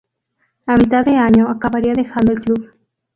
A 0.65 0.77
mitad 0.77 1.05
de 1.05 1.15
año 1.15 1.47
acabaría 1.47 1.93
dejando 1.93 2.31
el 2.31 2.41
club. 2.41 2.73